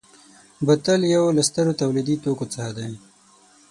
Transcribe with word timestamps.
بوتل 0.65 1.01
یو 1.15 1.23
له 1.37 1.41
سترو 1.49 1.77
تولیدي 1.81 2.15
توکو 2.23 2.45
څخه 2.53 2.71
دی. 2.77 2.91